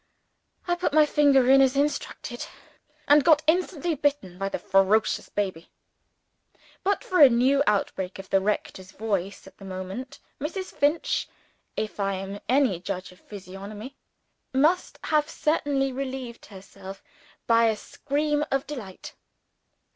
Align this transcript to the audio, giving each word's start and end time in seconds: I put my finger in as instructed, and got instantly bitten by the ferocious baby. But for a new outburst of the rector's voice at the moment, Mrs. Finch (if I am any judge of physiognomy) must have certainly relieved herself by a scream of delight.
I 0.67 0.73
put 0.73 0.93
my 0.93 1.05
finger 1.05 1.47
in 1.47 1.61
as 1.61 1.75
instructed, 1.75 2.47
and 3.07 3.23
got 3.23 3.43
instantly 3.45 3.93
bitten 3.93 4.39
by 4.39 4.49
the 4.49 4.57
ferocious 4.57 5.29
baby. 5.29 5.69
But 6.83 7.03
for 7.03 7.21
a 7.21 7.29
new 7.29 7.61
outburst 7.67 8.17
of 8.17 8.27
the 8.31 8.41
rector's 8.41 8.93
voice 8.93 9.45
at 9.45 9.59
the 9.59 9.63
moment, 9.65 10.19
Mrs. 10.39 10.73
Finch 10.73 11.27
(if 11.77 11.99
I 11.99 12.15
am 12.15 12.39
any 12.49 12.79
judge 12.79 13.11
of 13.11 13.19
physiognomy) 13.19 13.95
must 14.55 14.97
have 15.03 15.29
certainly 15.29 15.91
relieved 15.91 16.47
herself 16.47 17.03
by 17.45 17.65
a 17.65 17.75
scream 17.77 18.43
of 18.49 18.65
delight. 18.65 19.13